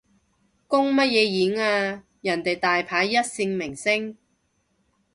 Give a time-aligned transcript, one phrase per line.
[0.67, 4.17] 公乜嘢演啊，人哋大牌一線明星